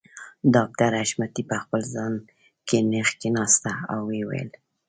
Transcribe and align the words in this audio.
ډاکټر 0.55 0.91
حشمتي 1.01 1.43
په 1.49 1.55
خپل 1.63 1.81
ځای 1.93 2.15
کې 2.67 2.77
نېغ 2.91 3.09
کښېناسته 3.19 3.71
او 3.91 3.99
ويې 4.07 4.23
ويل 4.27 4.49